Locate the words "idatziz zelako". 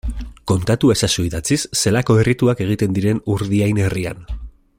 1.27-2.17